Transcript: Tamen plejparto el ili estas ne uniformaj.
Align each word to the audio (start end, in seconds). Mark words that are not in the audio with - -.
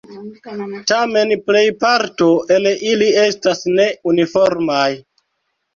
Tamen 0.91 1.33
plejparto 1.51 2.31
el 2.57 2.71
ili 2.93 3.13
estas 3.27 3.65
ne 3.77 3.89
uniformaj. 4.15 4.93